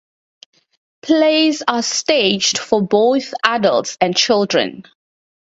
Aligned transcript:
Plays 1.03 1.61
are 1.67 1.83
staged 1.83 2.57
both 2.71 2.89
for 3.25 3.35
adults 3.43 3.99
and 4.01 4.17
children. 4.17 4.83